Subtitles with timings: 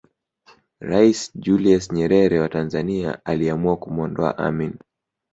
[0.79, 4.73] Rais Julius Nyerere wa Tanzania aliamua kumwondoa Amin